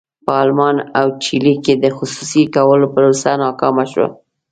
په 0.25 0.33
المان 0.45 0.75
او 0.99 1.07
چیلي 1.23 1.55
کې 1.63 1.73
د 1.83 1.85
خصوصي 1.97 2.43
کولو 2.55 2.85
پروسه 2.93 3.31
ناکامه 3.43 3.85
شوه. 3.91 4.07